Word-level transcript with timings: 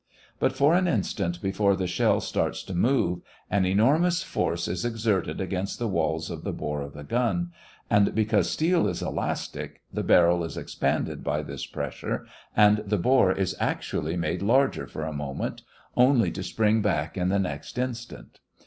But 0.39 0.53
for 0.53 0.73
an 0.73 0.87
instant 0.87 1.43
before 1.43 1.75
the 1.75 1.85
shell 1.85 2.21
starts 2.21 2.63
to 2.63 2.73
move, 2.73 3.21
an 3.51 3.67
enormous 3.67 4.23
force 4.23 4.67
is 4.67 4.83
exerted 4.83 5.39
against 5.39 5.77
the 5.77 5.87
walls 5.87 6.31
of 6.31 6.43
the 6.43 6.51
bore 6.51 6.81
of 6.81 6.93
the 6.93 7.03
gun, 7.03 7.51
and, 7.87 8.15
because 8.15 8.49
steel 8.49 8.87
is 8.87 9.03
elastic, 9.03 9.81
the 9.93 10.01
barrel 10.01 10.43
is 10.43 10.57
expanded 10.57 11.23
by 11.23 11.43
this 11.43 11.67
pressure, 11.67 12.25
and 12.57 12.77
the 12.79 12.97
bore 12.97 13.31
is 13.31 13.55
actually 13.59 14.17
made 14.17 14.41
larger 14.41 14.87
for 14.87 15.03
a 15.03 15.13
moment, 15.13 15.61
only 15.95 16.31
to 16.31 16.41
spring 16.41 16.81
back 16.81 17.15
in 17.15 17.29
the 17.29 17.37
next 17.37 17.77
instant. 17.77 18.39